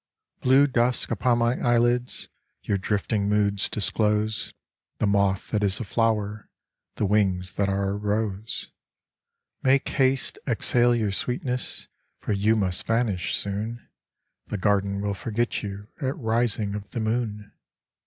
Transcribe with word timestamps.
Blue 0.41 0.65
dusk 0.65 1.11
upon 1.11 1.37
my 1.37 1.59
eyelids, 1.59 2.27
Your 2.63 2.79
drifting 2.79 3.29
moods 3.29 3.69
disclose 3.69 4.51
The 4.97 5.05
moth 5.05 5.51
that 5.51 5.61
is 5.61 5.79
a 5.79 5.83
flower, 5.83 6.49
The 6.95 7.05
wings 7.05 7.51
that 7.53 7.69
are 7.69 7.89
a 7.91 7.95
rose. 7.95 8.71
Make 9.61 9.87
haste, 9.87 10.39
exhale 10.47 10.95
your 10.95 11.11
sweetness, 11.11 11.87
For 12.19 12.33
you 12.33 12.55
must 12.55 12.87
vanish 12.87 13.35
soon: 13.35 13.89
The 14.47 14.57
garden 14.57 15.01
will 15.01 15.13
forget 15.13 15.61
you 15.61 15.87
At 16.01 16.17
rising 16.17 16.73
of 16.73 16.89
the 16.89 16.99
moon. 16.99 17.51